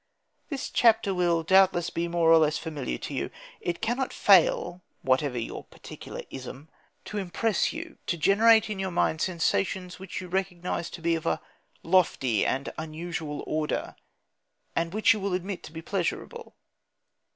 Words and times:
This 0.49 0.71
chapter 0.71 1.13
will 1.13 1.43
doubtless 1.43 1.91
be 1.91 2.07
more 2.07 2.31
or 2.31 2.39
less 2.39 2.57
familiar 2.57 2.97
to 2.97 3.13
you. 3.13 3.29
It 3.59 3.81
cannot 3.83 4.11
fail 4.11 4.81
(whatever 5.03 5.37
your 5.37 5.65
particular 5.65 6.23
ism) 6.31 6.69
to 7.05 7.19
impress 7.19 7.71
you, 7.71 7.99
to 8.07 8.17
generate 8.17 8.67
in 8.67 8.79
your 8.79 8.89
mind 8.89 9.21
sensations 9.21 9.99
which 9.99 10.19
you 10.19 10.27
recognise 10.27 10.89
to 10.89 11.03
be 11.03 11.13
of 11.13 11.27
a 11.27 11.39
lofty 11.83 12.43
and 12.43 12.73
unusual 12.79 13.43
order, 13.45 13.95
and 14.75 14.91
which 14.91 15.13
you 15.13 15.19
will 15.19 15.35
admit 15.35 15.61
to 15.65 15.71
be 15.71 15.83
pleasurable. 15.83 16.55